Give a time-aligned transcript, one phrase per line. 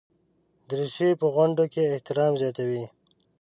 [0.69, 2.83] دریشي په غونډو کې احترام زیاتوي.